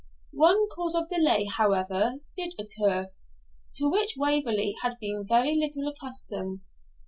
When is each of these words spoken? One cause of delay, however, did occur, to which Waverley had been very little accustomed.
One 0.33 0.67
cause 0.69 0.95
of 0.95 1.09
delay, 1.09 1.45
however, 1.45 2.15
did 2.35 2.55
occur, 2.57 3.11
to 3.75 3.87
which 3.91 4.15
Waverley 4.17 4.75
had 4.81 4.97
been 4.99 5.27
very 5.27 5.53
little 5.55 5.87
accustomed. 5.87 6.61